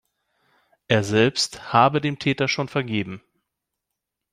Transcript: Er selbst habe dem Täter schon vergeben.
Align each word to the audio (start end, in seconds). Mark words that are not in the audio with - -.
Er 0.87 1.03
selbst 1.03 1.73
habe 1.73 2.01
dem 2.01 2.17
Täter 2.17 2.47
schon 2.47 2.67
vergeben. 2.69 3.21